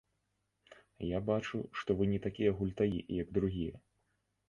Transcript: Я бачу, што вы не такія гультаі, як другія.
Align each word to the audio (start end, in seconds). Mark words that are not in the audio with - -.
Я 1.09 1.19
бачу, 1.27 1.61
што 1.81 1.89
вы 2.01 2.09
не 2.15 2.19
такія 2.27 2.57
гультаі, 2.63 3.07
як 3.23 3.27
другія. 3.41 3.73